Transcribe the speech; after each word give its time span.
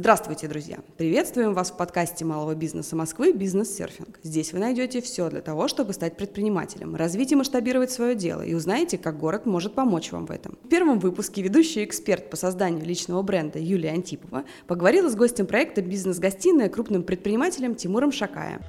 Здравствуйте, 0.00 0.48
друзья! 0.48 0.78
Приветствуем 0.96 1.52
вас 1.52 1.70
в 1.70 1.76
подкасте 1.76 2.24
малого 2.24 2.54
бизнеса 2.54 2.96
Москвы 2.96 3.34
«Бизнес-серфинг». 3.34 4.18
Здесь 4.22 4.54
вы 4.54 4.58
найдете 4.58 5.02
все 5.02 5.28
для 5.28 5.42
того, 5.42 5.68
чтобы 5.68 5.92
стать 5.92 6.16
предпринимателем, 6.16 6.96
развить 6.96 7.32
и 7.32 7.36
масштабировать 7.36 7.90
свое 7.90 8.14
дело 8.14 8.40
и 8.40 8.54
узнаете, 8.54 8.96
как 8.96 9.18
город 9.18 9.44
может 9.44 9.74
помочь 9.74 10.10
вам 10.10 10.24
в 10.24 10.30
этом. 10.30 10.56
В 10.64 10.68
первом 10.70 11.00
выпуске 11.00 11.42
ведущий 11.42 11.84
эксперт 11.84 12.30
по 12.30 12.38
созданию 12.38 12.82
личного 12.82 13.20
бренда 13.20 13.58
Юлия 13.58 13.90
Антипова 13.90 14.44
поговорила 14.66 15.10
с 15.10 15.14
гостем 15.14 15.46
проекта 15.46 15.82
«Бизнес-гостиная» 15.82 16.70
крупным 16.70 17.02
предпринимателем 17.02 17.74
Тимуром 17.74 18.10
Шакая. 18.10 18.62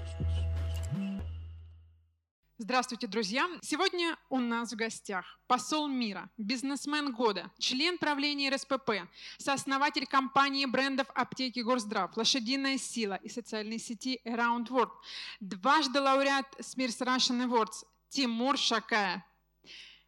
Здравствуйте, 2.64 3.08
друзья! 3.08 3.50
Сегодня 3.64 4.16
у 4.30 4.38
нас 4.38 4.72
в 4.72 4.76
гостях 4.76 5.40
посол 5.48 5.88
мира, 5.88 6.30
бизнесмен 6.38 7.12
года, 7.12 7.50
член 7.58 7.98
правления 7.98 8.52
РСПП, 8.52 9.10
сооснователь 9.40 10.06
компании 10.06 10.68
брендов 10.68 11.08
аптеки 11.16 11.62
Горздрав, 11.62 12.16
лошадиная 12.16 12.78
сила 12.78 13.16
и 13.24 13.30
социальной 13.30 13.80
сети 13.80 14.22
Around 14.26 14.68
World, 14.68 14.92
дважды 15.40 16.00
лауреат 16.00 16.46
Smirs 16.60 17.00
Russian 17.00 17.50
Awards 17.50 17.84
Тимур 18.10 18.60
Шакая. 18.60 19.26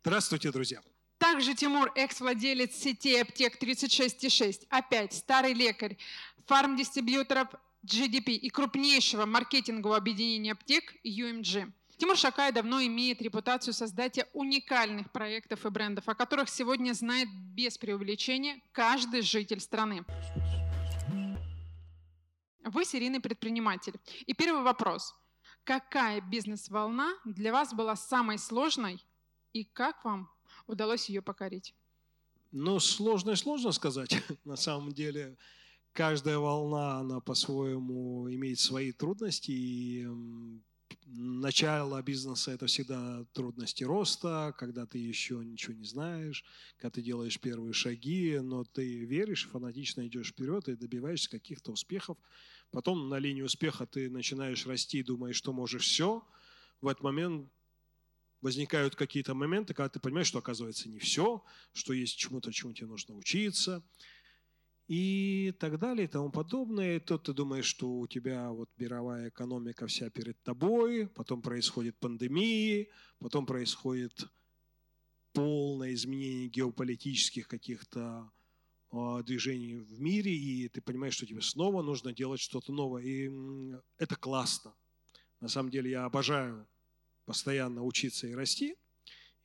Здравствуйте, 0.03 0.51
друзья! 0.51 0.83
Также 1.17 1.55
Тимур– 1.55 1.91
экс-владелец 1.95 2.75
сети 2.75 3.15
аптек 3.15 3.59
36,6, 3.59 4.67
опять 4.69 5.13
старый 5.13 5.53
лекарь, 5.53 5.97
фарм-дистрибьюторов 6.45 7.47
GDP 7.83 8.33
и 8.33 8.51
крупнейшего 8.51 9.25
маркетингового 9.25 9.97
объединения 9.97 10.51
аптек 10.51 10.93
UMG– 11.03 11.71
Тимур 12.03 12.17
Шакай 12.17 12.51
давно 12.51 12.81
имеет 12.81 13.21
репутацию 13.21 13.73
создателя 13.73 14.27
уникальных 14.33 15.09
проектов 15.13 15.65
и 15.65 15.69
брендов, 15.69 16.09
о 16.09 16.15
которых 16.15 16.49
сегодня 16.49 16.91
знает 16.91 17.29
без 17.55 17.77
преувеличения 17.77 18.59
каждый 18.73 19.21
житель 19.21 19.61
страны. 19.61 20.03
Вы 22.65 22.83
серийный 22.83 23.21
предприниматель. 23.21 23.93
И 24.25 24.33
первый 24.33 24.63
вопрос. 24.63 25.15
Какая 25.63 26.19
бизнес-волна 26.19 27.13
для 27.23 27.53
вас 27.53 27.73
была 27.73 27.95
самой 27.95 28.37
сложной 28.37 29.01
и 29.53 29.63
как 29.63 30.03
вам 30.03 30.29
удалось 30.67 31.07
ее 31.07 31.21
покорить? 31.21 31.73
Ну, 32.51 32.81
сложно 32.81 33.31
и 33.31 33.37
сложно 33.37 33.71
сказать. 33.71 34.21
На 34.43 34.57
самом 34.57 34.91
деле, 34.91 35.37
каждая 35.93 36.37
волна, 36.37 36.97
она 36.97 37.21
по-своему 37.21 38.29
имеет 38.29 38.59
свои 38.59 38.91
трудности, 38.91 39.51
и 39.51 40.05
начало 41.05 42.01
бизнеса– 42.01 42.51
это 42.53 42.67
всегда 42.67 43.25
трудности 43.33 43.83
роста, 43.83 44.53
когда 44.57 44.85
ты 44.85 44.97
еще 44.97 45.35
ничего 45.35 45.73
не 45.73 45.85
знаешь, 45.85 46.43
когда 46.77 46.91
ты 46.91 47.01
делаешь 47.01 47.39
первые 47.39 47.73
шаги, 47.73 48.39
но 48.41 48.63
ты 48.63 49.05
веришь, 49.05 49.47
фанатично 49.49 50.05
идешь 50.07 50.29
вперед 50.29 50.67
и 50.69 50.75
добиваешься 50.75 51.29
каких-то 51.29 51.71
успехов. 51.71 52.17
Потом 52.71 53.09
на 53.09 53.19
линии 53.19 53.41
успеха 53.41 53.85
ты 53.85 54.09
начинаешь 54.09 54.65
расти 54.65 54.99
и 54.99 55.03
думаешь, 55.03 55.35
что 55.35 55.53
можешь 55.53 55.85
все. 55.85 56.25
В 56.81 56.87
этот 56.87 57.03
момент 57.03 57.49
возникают 58.41 58.95
какие-то 58.95 59.33
моменты, 59.33 59.73
когда 59.73 59.89
ты 59.89 59.99
понимаешь, 59.99 60.27
что 60.27 60.39
оказывается 60.39 60.89
не 60.89 60.99
все, 60.99 61.43
что 61.73 61.93
есть 61.93 62.17
чему-то, 62.17 62.51
чему 62.51 62.73
тебе 62.73 62.87
нужно 62.87 63.15
учиться– 63.15 63.83
и 64.87 65.53
так 65.59 65.79
далее 65.79 66.05
и 66.05 66.07
тому 66.07 66.29
подобное. 66.31 66.97
И 66.97 66.99
то 66.99 67.17
ты 67.17 67.33
думаешь, 67.33 67.65
что 67.65 67.99
у 67.99 68.07
тебя 68.07 68.51
вот 68.51 68.69
мировая 68.77 69.29
экономика 69.29 69.87
вся 69.87 70.09
перед 70.09 70.41
тобой, 70.43 71.07
потом 71.07 71.41
происходит 71.41 71.97
пандемия, 71.99 72.87
потом 73.19 73.45
происходит 73.45 74.27
полное 75.33 75.93
изменение 75.93 76.47
геополитических 76.47 77.47
каких-то 77.47 78.31
а, 78.91 79.23
движений 79.23 79.77
в 79.77 79.99
мире, 79.99 80.31
и 80.31 80.69
ты 80.69 80.81
понимаешь, 80.81 81.15
что 81.15 81.25
тебе 81.25 81.41
снова 81.41 81.81
нужно 81.81 82.13
делать 82.13 82.39
что-то 82.39 82.71
новое. 82.71 83.03
И 83.03 83.31
это 83.97 84.15
классно. 84.15 84.75
На 85.39 85.47
самом 85.47 85.71
деле 85.71 85.89
я 85.91 86.05
обожаю 86.05 86.67
постоянно 87.25 87.83
учиться 87.83 88.27
и 88.27 88.33
расти. 88.33 88.75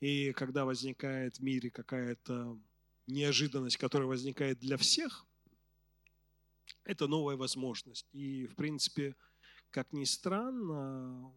И 0.00 0.32
когда 0.32 0.64
возникает 0.64 1.38
в 1.38 1.42
мире 1.42 1.70
какая-то 1.70 2.58
неожиданность, 3.06 3.78
которая 3.78 4.06
возникает 4.06 4.58
для 4.60 4.76
всех, 4.76 5.26
это 6.84 7.06
новая 7.06 7.36
возможность. 7.36 8.06
И, 8.12 8.46
в 8.46 8.54
принципе, 8.54 9.14
как 9.70 9.92
ни 9.92 10.04
странно, 10.04 11.32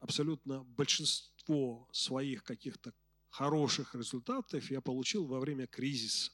абсолютно 0.00 0.64
большинство 0.64 1.88
своих 1.92 2.44
каких-то 2.44 2.92
хороших 3.30 3.94
результатов 3.94 4.70
я 4.70 4.80
получил 4.80 5.26
во 5.26 5.40
время 5.40 5.66
кризиса. 5.66 6.32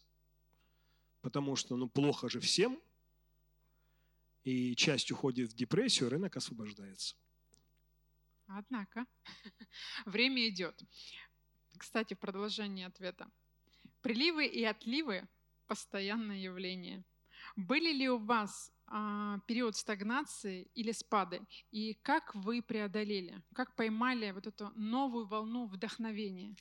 Потому 1.20 1.56
что, 1.56 1.76
ну, 1.76 1.88
плохо 1.88 2.28
же 2.28 2.40
всем, 2.40 2.80
и 4.44 4.74
часть 4.76 5.10
уходит 5.10 5.50
в 5.50 5.54
депрессию, 5.54 6.10
рынок 6.10 6.36
освобождается. 6.36 7.16
Однако, 8.46 9.06
время 10.06 10.48
идет. 10.48 10.82
Кстати, 11.78 12.14
в 12.14 12.18
продолжении 12.18 12.84
ответа. 12.84 13.30
Приливы 14.02 14.46
и 14.46 14.62
отливы– 14.64 15.26
постоянное 15.66 16.38
явление– 16.38 17.04
были 17.56 17.92
ли 17.92 18.08
у 18.08 18.18
вас 18.18 18.72
а, 18.86 19.38
период 19.46 19.76
стагнации 19.76 20.68
или 20.74 20.92
спады? 20.92 21.40
И 21.70 21.94
как 22.02 22.34
вы 22.34 22.62
преодолели? 22.62 23.42
Как 23.54 23.74
поймали 23.76 24.30
вот 24.32 24.46
эту 24.46 24.70
новую 24.74 25.26
волну 25.26 25.66
вдохновения? 25.66 26.56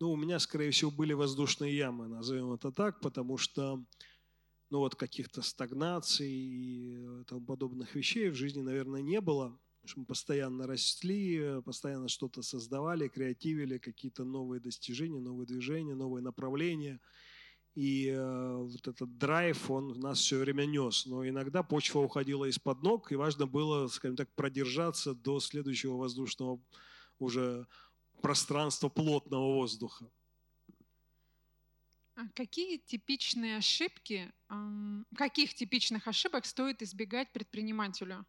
Ну, 0.00 0.12
у 0.12 0.16
меня, 0.16 0.38
скорее 0.38 0.70
всего, 0.70 0.90
были 0.90 1.12
воздушные 1.12 1.76
ямы, 1.76 2.08
назовем 2.08 2.52
это 2.52 2.72
так, 2.72 3.00
потому 3.00 3.36
что 3.36 3.84
ну, 4.70 4.78
вот 4.78 4.94
каких-то 4.94 5.42
стагнаций 5.42 6.30
и 6.30 7.24
тому 7.26 7.44
подобных 7.44 7.94
вещей 7.94 8.30
в 8.30 8.34
жизни, 8.34 8.62
наверное, 8.62 9.02
не 9.02 9.20
было. 9.20 9.58
мы 9.96 10.04
постоянно 10.04 10.66
росли, 10.66 11.60
постоянно 11.62 12.08
что-то 12.08 12.42
создавали, 12.42 13.08
креативили, 13.08 13.78
какие-то 13.78 14.24
новые 14.24 14.60
достижения, 14.60 15.20
новые 15.20 15.46
движения, 15.46 15.94
новые 15.94 16.22
направления– 16.22 17.00
и 17.74 18.08
э, 18.08 18.56
вот 18.56 18.88
этот 18.88 19.16
драйв, 19.18 19.70
он 19.70 19.98
нас 20.00 20.18
все 20.18 20.38
время 20.38 20.64
нес. 20.66 21.06
Но 21.06 21.26
иногда 21.26 21.62
почва 21.62 22.00
уходила 22.00 22.44
из-под 22.46 22.82
ног, 22.82 23.12
и 23.12 23.16
важно 23.16 23.46
было, 23.46 23.86
скажем 23.88 24.16
так, 24.16 24.32
продержаться 24.34 25.14
до 25.14 25.40
следующего 25.40 25.96
воздушного 25.96 26.60
уже 27.18 27.66
пространства 28.22 28.88
плотного 28.88 29.54
воздуха. 29.54 30.10
А 32.16 32.28
какие 32.34 32.76
типичные 32.76 33.56
ошибки, 33.56 34.30
каких 35.16 35.54
типичных 35.54 36.06
ошибок 36.06 36.44
стоит 36.44 36.82
избегать 36.82 37.32
предпринимателю? 37.32 38.26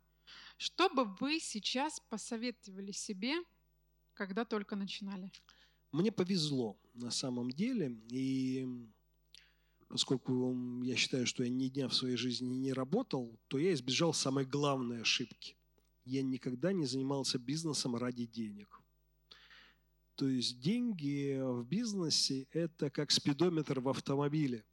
Что 0.57 0.89
бы 0.89 1.05
вы 1.19 1.39
сейчас 1.39 1.99
посоветовали 2.09 2.91
себе, 2.91 3.35
когда 4.13 4.45
только 4.45 4.75
начинали? 4.75 5.31
Мне 5.91 6.11
повезло 6.11 6.79
на 6.93 7.11
самом 7.11 7.51
деле, 7.51 7.99
и 8.09 8.65
поскольку 9.91 10.55
я 10.83 10.95
считаю, 10.95 11.27
что 11.27 11.43
я 11.43 11.49
ни 11.49 11.67
дня 11.67 11.89
в 11.89 11.93
своей 11.93 12.15
жизни 12.15 12.47
не 12.47 12.71
работал, 12.71 13.37
то 13.49 13.57
я 13.57 13.73
избежал 13.73 14.13
самой 14.13 14.45
главной 14.45 15.01
ошибки. 15.01 15.57
Я 16.05 16.23
никогда 16.23 16.71
не 16.71 16.85
занимался 16.85 17.37
бизнесом 17.37 17.97
ради 17.97 18.25
денег. 18.25 18.79
То 20.15 20.29
есть 20.29 20.61
деньги 20.61 21.37
в 21.41 21.65
бизнесе– 21.65 22.47
это 22.51 22.89
как 22.89 23.11
спидометр 23.11 23.81
в 23.81 23.89
автомобиле. 23.89 24.63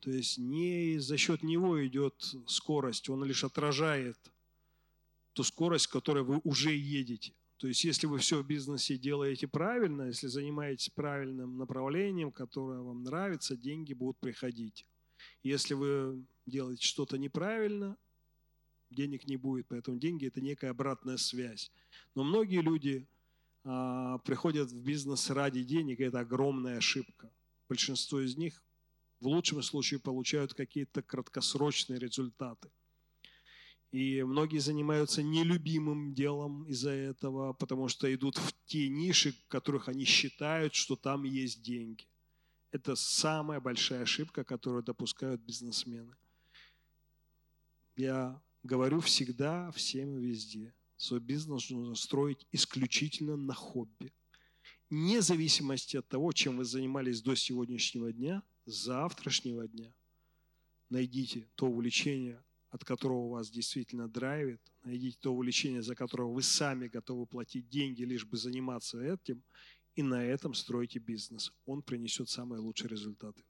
То 0.00 0.10
есть 0.10 0.36
не 0.36 0.98
за 0.98 1.16
счет 1.16 1.42
него 1.42 1.84
идет 1.86 2.34
скорость, 2.46 3.08
он 3.08 3.24
лишь 3.24 3.44
отражает 3.44 4.18
ту 5.32 5.42
скорость, 5.42 5.86
которой 5.86 6.22
вы 6.22 6.42
уже 6.44 6.76
едете. 6.76 7.32
То 7.58 7.68
есть 7.68 7.84
если 7.84 8.06
вы 8.06 8.18
все 8.18 8.42
в 8.42 8.46
бизнесе 8.46 8.96
делаете 8.96 9.46
правильно, 9.46 10.02
если 10.02 10.26
занимаетесь 10.26 10.90
правильным 10.90 11.56
направлением, 11.56 12.32
которое 12.32 12.80
вам 12.80 13.02
нравится, 13.02 13.56
деньги 13.56 13.94
будут 13.94 14.18
приходить. 14.18 14.86
Если 15.42 15.74
вы 15.74 16.24
делаете 16.46 16.84
что-то 16.84 17.16
неправильно, 17.16 17.96
денег 18.90 19.26
не 19.26 19.36
будет, 19.36 19.68
поэтому 19.68 19.98
деньги– 19.98 20.26
это 20.28 20.40
некая 20.40 20.70
обратная 20.70 21.16
связь. 21.16 21.70
Но 22.14 22.24
многие 22.24 22.60
люди 22.60 23.06
а, 23.64 24.18
приходят 24.18 24.70
в 24.70 24.84
бизнес 24.84 25.30
ради 25.30 25.62
денег, 25.62 26.00
и 26.00 26.04
это 26.04 26.20
огромная 26.20 26.78
ошибка. 26.78 27.30
Большинство 27.68 28.20
из 28.20 28.36
них 28.36 28.62
в 29.20 29.26
лучшем 29.26 29.62
случае 29.62 30.00
получают 30.00 30.54
какие-то 30.54 31.02
краткосрочные 31.02 31.98
результаты– 31.98 32.70
и 33.94 34.24
многие 34.24 34.58
занимаются 34.58 35.22
нелюбимым 35.22 36.14
делом 36.14 36.64
из-за 36.64 36.90
этого, 36.90 37.52
потому 37.52 37.86
что 37.86 38.12
идут 38.12 38.38
в 38.38 38.52
те 38.64 38.88
ниши, 38.88 39.30
в 39.30 39.46
которых 39.46 39.88
они 39.88 40.04
считают, 40.04 40.74
что 40.74 40.96
там 40.96 41.22
есть 41.22 41.62
деньги. 41.62 42.04
Это 42.72 42.96
самая 42.96 43.60
большая 43.60 44.02
ошибка, 44.02 44.42
которую 44.42 44.82
допускают 44.82 45.42
бизнесмены. 45.42 46.16
Я 47.94 48.42
говорю 48.64 48.98
всегда, 48.98 49.70
всем 49.70 50.18
и 50.18 50.26
везде. 50.26 50.74
Свой 50.96 51.20
бизнес 51.20 51.70
нужно 51.70 51.94
строить 51.94 52.48
исключительно 52.50 53.36
на 53.36 53.54
хобби. 53.54 54.12
Вне 54.90 55.22
зависимости 55.22 55.98
от 55.98 56.08
того, 56.08 56.32
чем 56.32 56.56
вы 56.56 56.64
занимались 56.64 57.22
до 57.22 57.36
сегодняшнего 57.36 58.12
дня, 58.12 58.42
завтрашнего 58.66 59.68
дня, 59.68 59.94
найдите 60.90 61.48
то 61.54 61.66
увлечение, 61.66 62.43
от 62.74 62.84
которого 62.84 63.28
вас 63.28 63.50
действительно 63.50 64.08
драйвит, 64.08 64.60
найдите 64.82 65.16
то 65.20 65.32
увлечение, 65.32 65.80
за 65.80 65.94
которое 65.94 66.28
вы 66.28 66.42
сами 66.42 66.88
готовы 66.88 67.24
платить 67.24 67.68
деньги, 67.68 68.02
лишь 68.02 68.26
бы 68.26 68.36
заниматься 68.36 69.00
этим, 69.00 69.44
и 69.94 70.02
на 70.02 70.24
этом 70.24 70.54
стройте 70.54 70.98
бизнес. 70.98 71.52
Он 71.66 71.82
принесет 71.82 72.28
самые 72.28 72.58
лучшие 72.58 72.88
результаты. 72.88 73.44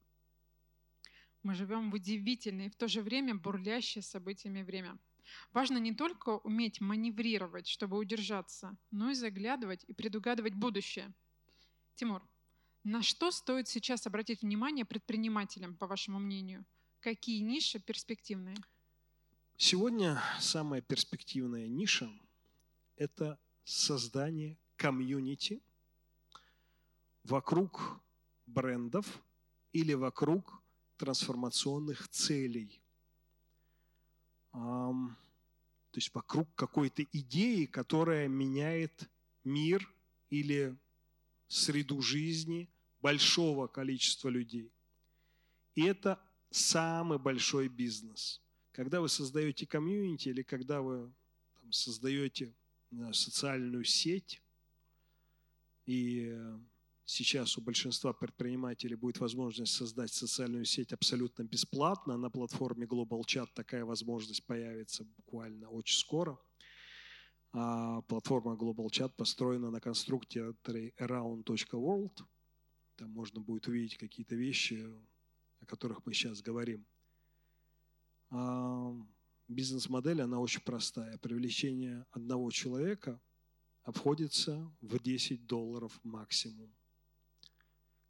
Мы 1.43 1.55
живем 1.55 1.91
в 1.91 1.95
удивительное 1.95 2.67
и 2.67 2.69
в 2.69 2.77
то 2.77 2.87
же 2.87 3.01
время 3.01 3.35
бурлящее 3.35 4.03
событиями 4.03 4.63
время. 4.63 4.99
Важно 5.53 5.79
не 5.79 5.95
только 5.95 6.37
уметь 6.45 6.83
маневрировать, 6.83 7.67
чтобы 7.67 7.97
удержаться, 7.97 8.77
но 8.91 9.11
и 9.11 9.15
заглядывать 9.15 9.85
и 9.89 9.95
предугадывать 9.95 10.53
будущее. 10.53 11.15
Тимур, 11.95 12.23
на 12.83 13.03
что 13.03 13.31
стоит 13.31 13.69
сейчас 13.69 14.07
обратить 14.07 14.43
внимание 14.43 14.85
предпринимателям, 14.85 15.79
по 15.79 15.87
вашему 15.87 16.19
мнению? 16.19 16.67
Какие 17.01 17.41
ниши 17.41 17.81
перспективные? 17.81 18.57
Сегодня 19.57 20.21
самая 20.41 20.81
перспективная 20.81 21.69
ниша– 21.69 22.11
это 22.97 23.39
создание 23.65 24.59
комьюнити 24.77 25.63
вокруг 27.23 28.01
брендов 28.47 29.07
или 29.73 29.95
вокруг 29.95 30.61
трансформационных 30.97 32.09
целей. 32.09 32.81
То 34.53 35.17
есть 35.95 36.13
вокруг 36.13 36.53
какой-то 36.57 37.05
идеи, 37.13 37.67
которая 37.67 38.27
меняет 38.27 39.09
мир 39.45 39.89
или 40.31 40.77
среду 41.47 42.03
жизни 42.03 42.69
большого 43.01 43.69
количества 43.69 44.29
людей. 44.29 44.73
И 45.77 45.85
это 45.85 46.21
самый 46.51 47.21
большой 47.21 47.69
бизнес. 47.69 48.41
Когда 48.75 49.01
вы 49.01 49.09
создаете 49.09 49.69
комьюнити 49.69 50.31
или 50.31 50.43
когда 50.43 50.83
вы 50.83 51.15
там, 51.61 51.71
создаете 51.71 52.53
социальную 53.13 53.85
сеть, 53.85 54.43
и 55.87 56.37
сейчас 57.05 57.57
у 57.57 57.61
большинства 57.61 58.13
предпринимателей 58.13 58.97
будет 58.97 59.21
возможность 59.21 59.75
создать 59.75 60.13
социальную 60.13 60.65
сеть 60.65 60.93
абсолютно 60.93 61.45
бесплатно. 61.45 62.17
На 62.17 62.31
платформе 62.31 62.85
Global 62.85 63.21
Chat 63.21 63.47
такая 63.55 63.85
возможность 63.85 64.45
появится 64.45 65.05
буквально 65.05 65.69
очень 65.69 65.97
скоро. 65.97 66.37
А 67.53 68.03
платформа 68.03 68.57
Global 68.57 68.89
Chat 68.89 69.13
построена 69.17 69.71
на 69.71 69.81
конструкторе 69.81 70.93
around.world. 70.99 72.25
Там 72.97 73.11
можно 73.13 73.41
будет 73.41 73.69
увидеть 73.69 73.99
какие-то 73.99 74.35
вещи, 74.35 74.85
о 75.61 75.67
которых 75.67 76.05
мы 76.05 76.13
сейчас 76.13 76.43
говорим. 76.43 76.85
А 78.37 78.93
бизнес-модель, 79.47 80.21
она 80.23 80.41
очень 80.41 80.61
простая. 80.61 81.19
Привлечение 81.19 82.05
одного 82.11 82.51
человека 82.51 83.21
обходится 83.85 84.71
в 84.81 84.99
10 84.99 85.47
долларов 85.47 86.01
максимум 86.03 86.75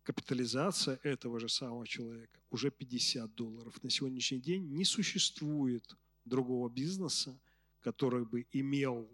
капитализация 0.04 1.00
этого 1.02 1.40
же 1.40 1.48
самого 1.48 1.86
человека 1.86 2.38
уже 2.50 2.70
50 2.70 3.34
долларов. 3.34 3.82
На 3.82 3.90
сегодняшний 3.90 4.40
день 4.40 4.68
не 4.70 4.84
существует 4.84 5.96
другого 6.24 6.68
бизнеса, 6.68 7.40
который 7.80 8.24
бы 8.24 8.46
имел 8.52 9.08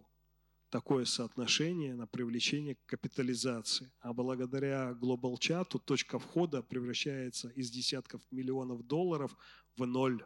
такое 0.68 1.04
соотношение 1.04 1.94
на 1.94 2.06
привлечение 2.06 2.74
к 2.74 2.86
капитализации. 2.86 3.90
А 4.00 4.12
благодаря 4.12 4.90
Global 4.90 5.34
Chat 5.34 5.78
точка 5.84 6.18
входа 6.18 6.62
превращается 6.62 7.48
из 7.48 7.70
десятков 7.70 8.20
миллионов 8.30 8.86
долларов 8.86 9.36
в 9.76 9.86
ноль. 9.86 10.24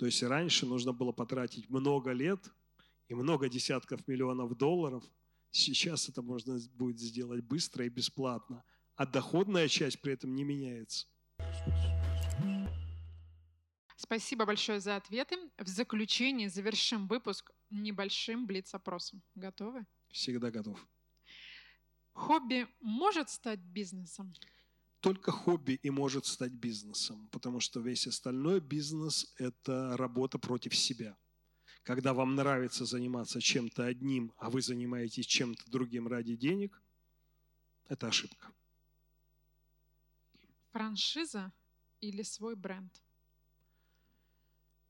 То 0.00 0.06
есть 0.06 0.22
раньше 0.24 0.66
нужно 0.66 0.92
было 0.92 1.12
потратить 1.12 1.70
много 1.70 2.10
лет 2.10 2.40
и 3.06 3.14
много 3.14 3.48
десятков 3.48 4.08
миллионов 4.08 4.56
долларов. 4.56 5.04
Сейчас 5.52 6.08
это 6.08 6.22
можно 6.22 6.58
будет 6.74 6.98
сделать 6.98 7.44
быстро 7.44 7.84
и 7.84 7.88
бесплатно– 7.88 8.64
а 9.00 9.06
доходная 9.06 9.66
часть 9.66 10.02
при 10.02 10.12
этом 10.12 10.34
не 10.34 10.44
меняется. 10.44 11.06
Спасибо 13.96 14.44
большое 14.44 14.78
за 14.78 14.96
ответы. 14.96 15.36
В 15.56 15.66
заключение 15.66 16.50
завершим 16.50 17.06
выпуск 17.06 17.50
небольшим 17.70 18.46
блиц-опросом. 18.46 19.22
Готовы? 19.34 19.86
Всегда 20.10 20.50
готов. 20.50 20.86
Хобби 22.12 22.68
может 22.80 23.30
стать 23.30 23.60
бизнесом? 23.60 24.34
Только 25.00 25.32
хобби 25.32 25.80
и 25.82 25.90
может 25.90 26.26
стать 26.26 26.52
бизнесом, 26.52 27.28
потому 27.32 27.60
что 27.60 27.80
весь 27.80 28.06
остальной 28.06 28.60
бизнес– 28.60 29.32
это 29.38 29.96
работа 29.96 30.38
против 30.38 30.76
себя. 30.76 31.16
Когда 31.82 32.12
вам 32.12 32.34
нравится 32.34 32.84
заниматься 32.84 33.40
чем-то 33.40 33.86
одним, 33.86 34.32
а 34.36 34.50
вы 34.50 34.60
занимаетесь 34.60 35.26
чем-то 35.26 35.70
другим 35.70 36.06
ради 36.06 36.36
денег, 36.36 36.82
это 37.88 38.08
ошибка. 38.08 38.52
Франшиза 40.72 41.50
или 42.00 42.22
свой 42.22 42.54
бренд? 42.54 43.02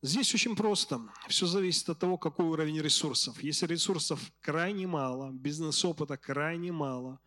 Здесь 0.02 0.34
очень 0.34 0.56
просто. 0.56 1.00
Все 1.28 1.46
зависит 1.46 1.88
от 1.88 1.98
того, 1.98 2.18
какой 2.18 2.46
уровень 2.46 2.80
ресурсов. 2.80 3.42
Если 3.42 3.66
ресурсов 3.66 4.32
крайне 4.40 4.86
мало, 4.86 5.30
бизнес-опыта 5.30 6.16
крайне 6.16 6.72
мало, 6.72 7.20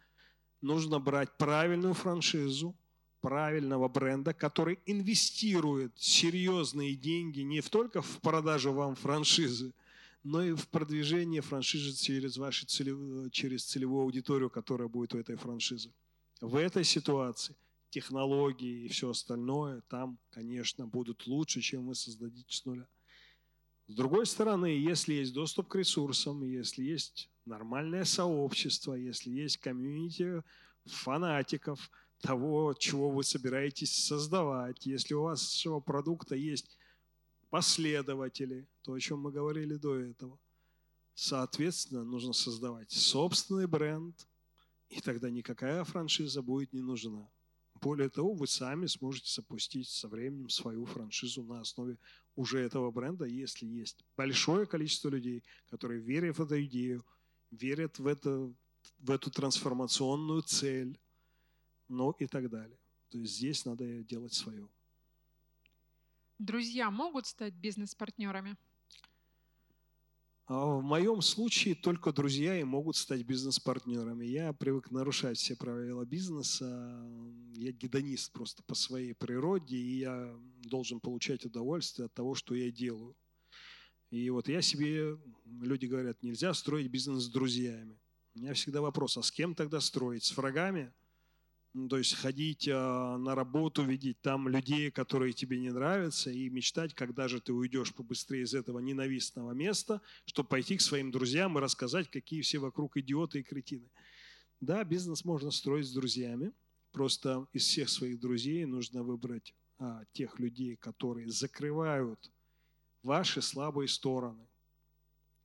нужно 0.64 1.00
брать 1.00 1.38
правильную 1.38 1.94
франшизу, 1.94 2.76
правильного 3.22 3.88
бренда, 3.88 4.34
который 4.34 4.80
инвестирует 4.86 5.94
серьезные 5.98 6.96
деньги 6.96 7.42
не 7.42 7.62
только 7.62 8.02
в 8.02 8.20
продажу 8.22 8.74
вам 8.74 8.96
франшизы, 8.96 9.74
но 10.24 10.44
и 10.44 10.54
в 10.54 10.68
продвижение 10.68 11.42
франшизы 11.42 11.94
через 11.94 12.38
вашу 12.38 12.66
целевую, 12.66 13.30
через 13.30 13.66
целевую 13.66 14.04
аудиторию, 14.04 14.50
которая 14.50 14.88
будет 14.88 15.14
у 15.14 15.18
этой 15.18 15.36
франшизы. 15.36 15.90
В 16.42 16.56
этой 16.56 16.84
ситуации 16.84 17.56
технологии 17.90 18.86
и 18.86 18.88
все 18.88 19.10
остальное 19.10 19.82
там, 19.90 20.18
конечно, 20.32 20.88
будут 20.88 21.28
лучше, 21.28 21.62
чем 21.62 21.88
вы 21.88 21.96
создадите 21.96 22.54
с 22.54 22.66
нуля. 22.66 22.88
С 23.94 23.96
другой 23.96 24.26
стороны, 24.26 24.66
если 24.66 25.14
есть 25.14 25.34
доступ 25.34 25.68
к 25.68 25.76
ресурсам, 25.76 26.42
если 26.42 26.84
есть 26.84 27.30
нормальное 27.46 28.06
сообщество, 28.06 28.96
если 28.96 29.30
есть 29.30 29.58
комьюнити 29.58 30.42
фанатиков 30.84 31.92
того, 32.20 32.74
чего 32.74 33.12
вы 33.12 33.24
собираетесь 33.24 34.08
создавать, 34.08 34.88
если 34.88 35.14
у 35.14 35.22
вашего 35.22 35.80
продукта 35.80 36.34
есть 36.34 36.76
последователи, 37.52 38.68
то, 38.82 38.94
о 38.94 39.00
чем 39.00 39.20
мы 39.20 39.32
говорили 39.32 39.76
до 39.76 40.00
этого, 40.00 40.40
соответственно, 41.14 42.04
нужно 42.04 42.34
создавать 42.34 42.92
собственный 42.92 43.68
бренд, 43.68 44.28
и 44.90 45.02
тогда 45.02 45.30
никакая 45.30 45.84
франшиза 45.84 46.42
будет 46.42 46.74
не 46.74 46.82
нужна. 46.82 47.30
Более 47.84 48.10
того, 48.10 48.34
вы 48.34 48.48
сами 48.48 48.86
сможете 48.86 49.30
запустить 49.30 49.90
со 49.90 50.08
временем 50.08 50.48
свою 50.48 50.86
франшизу 50.86 51.44
на 51.44 51.60
основе 51.60 51.98
уже 52.38 52.60
этого 52.60 52.92
бренда, 52.92 53.26
если 53.26 53.66
есть 53.66 54.06
большое 54.16 54.66
количество 54.66 55.10
людей, 55.10 55.44
которые 55.70 56.00
верят 56.00 56.38
в 56.38 56.44
эту 56.44 56.64
идею, 56.64 57.06
верят 57.52 58.00
в, 58.00 58.08
это, 58.08 58.54
в 59.00 59.12
эту 59.12 59.30
трансформационную 59.32 60.44
цель, 60.44 60.98
ну 61.90 62.12
и 62.12 62.26
так 62.26 62.50
далее. 62.50 62.80
То 63.10 63.18
есть 63.18 63.36
здесь 63.36 63.66
надо 63.66 64.02
делать 64.04 64.34
свое. 64.34 64.70
Друзья 66.40 66.90
могут 66.90 67.28
стать 67.28 67.54
бизнес-партнерами? 67.54 68.56
А 70.46 70.66
в 70.66 70.82
моем 70.82 71.22
случае 71.22 71.74
только 71.74 72.12
друзья 72.12 72.60
и 72.60 72.64
могут 72.64 72.98
стать 72.98 73.24
бизнес-партнерами. 73.24 74.26
Я 74.26 74.52
привык 74.52 74.92
нарушать 74.92 75.38
все 75.38 75.56
правила 75.56 76.04
бизнеса. 76.04 77.02
Я 77.54 77.72
гедонист 77.72 78.34
просто 78.34 78.62
по 78.64 78.76
своей 78.76 79.14
природе, 79.14 79.78
и 79.78 80.00
я 80.00 80.38
должен 80.64 81.00
получать 81.00 81.46
удовольствие 81.46 82.08
от 82.08 82.14
того, 82.14 82.36
что 82.36 82.56
я 82.56 82.72
делаю. 82.72 83.16
И 84.10 84.30
вот 84.30 84.50
я 84.50 84.62
себе, 84.62 85.18
люди 85.46 85.86
говорят, 85.86 86.22
нельзя 86.22 86.54
строить 86.54 86.92
бизнес 86.92 87.24
с 87.24 87.30
друзьями. 87.30 87.98
У 88.36 88.40
меня 88.40 88.54
всегда 88.54 88.82
вопрос, 88.82 89.18
а 89.18 89.24
с 89.24 89.32
кем 89.32 89.56
тогда 89.56 89.80
строить? 89.80 90.26
С 90.26 90.36
врагами? 90.36 90.92
Ну, 91.74 91.88
то 91.88 91.98
есть 91.98 92.14
ходить 92.14 92.70
а, 92.72 93.18
на 93.18 93.34
работу, 93.34 93.84
видеть 93.84 94.22
там 94.22 94.48
людей, 94.48 94.92
которые 94.92 95.34
тебе 95.34 95.58
не 95.60 95.72
нравятся, 95.72 96.30
и 96.30 96.48
мечтать, 96.50 96.94
когда 96.94 97.28
же 97.28 97.42
ты 97.42 97.52
уйдешь 97.52 97.96
побыстрее 97.96 98.44
из 98.44 98.54
этого 98.54 98.78
ненавистного 98.78 99.54
места, 99.54 100.00
чтобы 100.26 100.50
пойти 100.50 100.78
к 100.78 100.82
своим 100.82 101.10
друзьям 101.10 101.58
и 101.58 101.62
рассказать, 101.62 102.12
какие 102.12 102.42
все 102.42 102.60
вокруг 102.60 102.98
идиоты 102.98 103.40
и 103.40 103.44
кретины. 103.44 103.90
Да, 104.62 104.84
бизнес 104.84 105.26
можно 105.26 105.50
строить 105.50 105.88
с 105.88 105.94
друзьями, 105.94 106.52
просто 106.92 107.48
из 107.54 107.64
всех 107.64 107.90
своих 107.90 108.20
друзей 108.20 108.66
нужно 108.66 109.02
выбрать 109.02 109.56
а, 109.80 110.04
тех 110.14 110.40
людей, 110.40 110.76
которые 110.76 111.32
закрывают 111.32 112.32
ваши 113.02 113.42
слабые 113.42 113.88
стороны. 113.88 114.48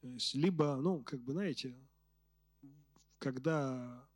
То 0.02 0.08
есть, 0.08 0.34
либо, 0.34 0.76
ну, 0.76 1.02
как 1.02 1.20
бы, 1.20 1.32
знаете, 1.32 1.74
когда 3.18 4.07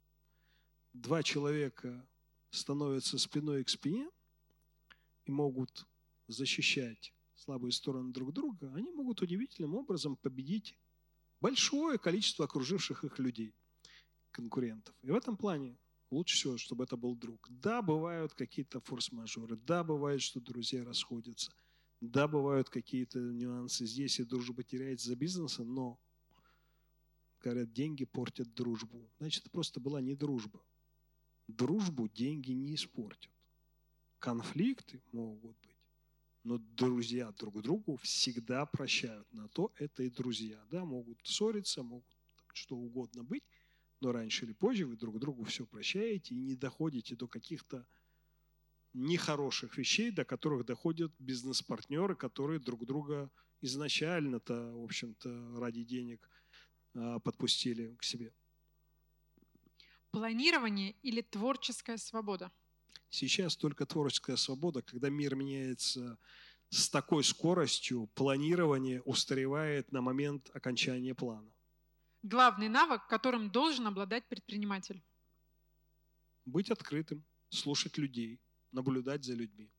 два 0.93 1.23
человека 1.23 2.07
становятся 2.51 3.19
спиной 3.19 3.65
к 3.65 3.69
спине 3.69 4.09
и 5.25 5.31
могут 5.31 5.87
защищать 6.29 7.15
слабые 7.35 7.73
стороны 7.73 8.13
друг 8.13 8.33
друга, 8.33 8.73
они 8.75 8.93
могут 8.93 9.21
удивительным 9.21 9.75
образом 9.75 10.17
победить 10.17 10.77
большое 11.41 11.99
количество 11.99 12.45
окруживших 12.45 13.05
их 13.05 13.19
людей, 13.19 13.55
конкурентов. 14.31 14.95
И 15.03 15.11
в 15.11 15.15
этом 15.15 15.37
плане 15.37 15.77
лучше 16.11 16.37
всего, 16.37 16.57
чтобы 16.57 16.85
это 16.85 16.97
был 16.97 17.17
друг. 17.17 17.49
Да, 17.51 17.83
бывают 17.83 18.35
какие-то 18.35 18.81
форс-мажоры, 18.81 19.57
да, 19.57 19.83
бывает, 19.83 20.23
что 20.23 20.41
друзья 20.41 20.85
расходятся, 20.85 21.53
да, 22.01 22.29
бывают 22.29 22.69
какие-то 22.69 23.19
нюансы 23.19 23.87
здесь, 23.87 24.21
и 24.21 24.25
дружба 24.25 24.63
теряется 24.63 25.09
за 25.09 25.17
бизнесом, 25.17 25.75
но, 25.75 25.99
говорят, 27.41 27.73
деньги 27.73 28.05
портят 28.05 28.55
дружбу. 28.55 29.11
Значит, 29.19 29.43
это 29.43 29.51
просто 29.51 29.81
была 29.81 30.01
не 30.01 30.15
дружба. 30.15 30.63
Дружбу 31.57 32.09
деньги 32.09 32.53
не 32.53 32.75
испортят. 32.75 33.33
Конфликты 34.19 35.03
могут 35.13 35.57
быть, 35.59 35.77
но 36.45 36.59
друзья 36.59 37.33
друг 37.33 37.61
другу 37.63 37.97
всегда 37.97 38.65
прощают. 38.67 39.33
На 39.33 39.49
то 39.49 39.73
это 39.77 40.03
и 40.03 40.11
друзья. 40.11 40.65
Да, 40.71 40.85
могут 40.85 41.19
ссориться, 41.25 41.83
могут 41.83 42.07
что 42.55 42.77
угодно 42.77 43.25
быть, 43.25 43.45
но 44.01 44.13
раньше 44.13 44.45
или 44.45 44.53
позже 44.53 44.87
вы 44.87 44.97
друг 44.97 45.19
другу 45.19 45.45
все 45.45 45.67
прощаете 45.67 46.35
и 46.35 46.41
не 46.41 46.57
доходите 46.57 47.17
до 47.17 47.29
каких-то 47.29 47.87
нехороших 48.95 49.77
вещей, 49.79 50.11
до 50.11 50.25
которых 50.25 50.67
доходят 50.67 51.13
бизнес-партнеры, 51.19 52.15
которые 52.15 52.61
друг 52.61 52.85
друга 52.85 53.31
изначально-то, 53.61 54.73
в 54.75 54.85
общем-то, 54.85 55.59
ради 55.59 55.85
денег 55.85 56.29
а, 56.95 57.19
подпустили 57.21 57.95
к 57.97 58.05
себе. 58.05 58.33
Планирование 60.12 60.95
или 61.02 61.23
творческая 61.23 61.97
свобода? 61.97 62.52
Сейчас 63.09 63.57
только 63.57 63.87
творческая 63.87 64.37
свобода, 64.37 64.83
когда 64.83 65.09
мир 65.09 65.35
меняется 65.35 66.19
с 66.69 66.90
такой 66.90 67.25
скоростью, 67.25 68.09
планирование 68.14 69.00
устаревает 69.02 69.90
на 69.90 70.02
момент 70.02 70.50
окончания 70.54 71.14
плана. 71.14 71.50
Главный 72.23 72.69
навык, 72.69 73.07
которым 73.09 73.50
должен 73.50 73.87
обладать 73.87 74.28
предприниматель? 74.28 75.02
Быть 76.45 76.71
открытым, 76.71 77.25
слушать 77.49 77.97
людей, 77.97 78.38
наблюдать 78.71 79.25
за 79.25 79.35
людьми. 79.35 79.71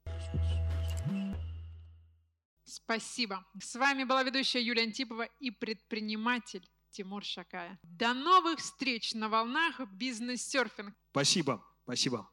Спасибо. 2.65 3.45
С 3.59 3.75
вами 3.75 4.03
была 4.03 4.23
ведущая 4.23 4.63
Юлия 4.63 4.83
Антипова 4.83 5.29
и 5.39 5.51
предприниматель 5.51 6.67
Тимур 6.93 7.23
Шакая. 7.25 7.79
До 7.81 8.13
новых 8.13 8.59
встреч 8.59 9.15
на 9.15 9.27
волнах 9.27 9.81
бизнес-серфинг. 9.93 10.95
Спасибо. 11.09 11.65
Спасибо. 11.83 12.29